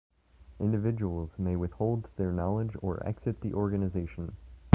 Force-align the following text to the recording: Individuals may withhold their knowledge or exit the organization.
Individuals 0.59 1.29
may 1.37 1.55
withhold 1.55 2.09
their 2.15 2.31
knowledge 2.31 2.73
or 2.81 3.05
exit 3.07 3.39
the 3.41 3.53
organization. 3.53 4.35